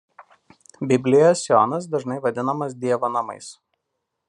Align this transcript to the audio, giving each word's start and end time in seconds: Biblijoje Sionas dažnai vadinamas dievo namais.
Biblijoje 0.91 1.35
Sionas 1.41 1.85
dažnai 1.97 2.17
vadinamas 2.25 2.77
dievo 2.87 3.13
namais. 3.19 3.51